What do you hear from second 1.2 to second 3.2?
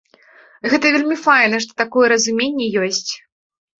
файна, што такое разуменне ёсць.